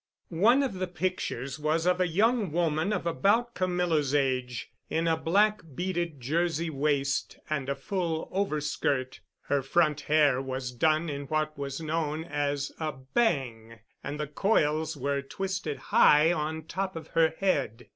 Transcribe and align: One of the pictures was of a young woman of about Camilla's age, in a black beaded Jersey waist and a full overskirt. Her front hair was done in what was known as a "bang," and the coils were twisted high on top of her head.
One 0.47 0.63
of 0.63 0.73
the 0.73 0.87
pictures 0.87 1.59
was 1.59 1.85
of 1.85 2.01
a 2.01 2.07
young 2.07 2.51
woman 2.51 2.91
of 2.91 3.05
about 3.05 3.53
Camilla's 3.53 4.15
age, 4.15 4.71
in 4.89 5.07
a 5.07 5.15
black 5.15 5.61
beaded 5.75 6.19
Jersey 6.19 6.71
waist 6.71 7.37
and 7.51 7.69
a 7.69 7.75
full 7.75 8.27
overskirt. 8.31 9.19
Her 9.41 9.61
front 9.61 10.01
hair 10.01 10.41
was 10.41 10.71
done 10.71 11.07
in 11.07 11.25
what 11.25 11.55
was 11.55 11.79
known 11.81 12.23
as 12.23 12.71
a 12.79 12.93
"bang," 12.93 13.77
and 14.03 14.19
the 14.19 14.25
coils 14.25 14.97
were 14.97 15.21
twisted 15.21 15.77
high 15.93 16.33
on 16.33 16.63
top 16.63 16.95
of 16.95 17.09
her 17.09 17.35
head. 17.37 17.87